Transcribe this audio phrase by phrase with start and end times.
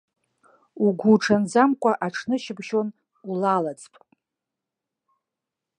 [0.85, 2.87] Угәуҽанӡамкәа аҽнышьыбжьон
[3.29, 3.93] улалаӡп.